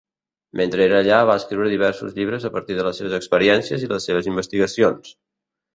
[0.61, 4.11] Mentre era allà, va escriure diversos llibres a partir de les seves experiències i les
[4.11, 5.17] seves investigacions.